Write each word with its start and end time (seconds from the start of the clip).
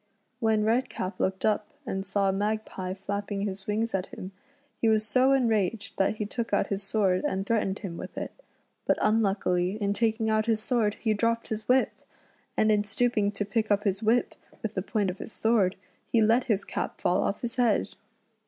When 0.39 0.63
Redcap 0.63 1.19
looked 1.19 1.45
up 1.45 1.67
and 1.85 2.03
saw 2.03 2.31
Magpie 2.31 2.95
flapping 2.95 3.41
his 3.41 3.67
wings 3.67 3.93
at 3.93 4.07
him, 4.07 4.31
he 4.81 4.89
was 4.89 5.05
so 5.05 5.31
enraged 5.31 5.95
that 5.99 6.15
he 6.15 6.25
took 6.25 6.51
out 6.51 6.69
his 6.69 6.81
sword 6.81 7.23
and 7.23 7.45
threatened 7.45 7.77
him 7.77 7.97
with 7.97 8.17
it; 8.17 8.31
but 8.87 8.97
unluckily 8.99 9.73
in 9.79 9.93
taking 9.93 10.27
out 10.27 10.47
his 10.47 10.59
sword 10.59 10.95
he 10.95 11.13
dropped 11.13 11.49
his 11.49 11.67
whip, 11.67 11.91
and 12.57 12.71
in 12.71 12.83
stooping 12.83 13.31
to 13.33 13.45
pick 13.45 13.69
up 13.69 13.83
his 13.83 14.01
whip 14.01 14.33
with 14.63 14.73
the 14.73 14.81
point 14.81 15.11
of 15.11 15.19
his 15.19 15.33
sword, 15.33 15.75
he 16.11 16.19
let 16.19 16.45
his 16.45 16.65
cap 16.65 16.99
fall 16.99 17.21
off 17.21 17.41
his 17.41 17.57
head. 17.57 17.93